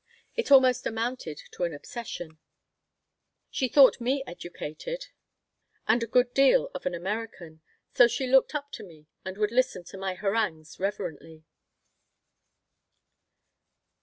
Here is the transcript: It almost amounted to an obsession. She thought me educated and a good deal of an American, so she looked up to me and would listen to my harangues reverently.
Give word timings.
It 0.35 0.49
almost 0.51 0.87
amounted 0.87 1.43
to 1.51 1.63
an 1.63 1.75
obsession. 1.75 2.39
She 3.51 3.67
thought 3.67 4.01
me 4.01 4.23
educated 4.25 5.09
and 5.87 6.01
a 6.01 6.07
good 6.07 6.33
deal 6.33 6.71
of 6.73 6.87
an 6.87 6.95
American, 6.95 7.61
so 7.93 8.07
she 8.07 8.25
looked 8.25 8.55
up 8.55 8.71
to 8.71 8.83
me 8.83 9.05
and 9.23 9.37
would 9.37 9.51
listen 9.51 9.83
to 9.83 9.99
my 9.99 10.15
harangues 10.15 10.79
reverently. 10.79 11.43